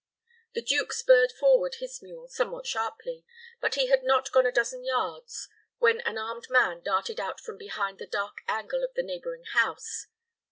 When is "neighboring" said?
9.03-9.43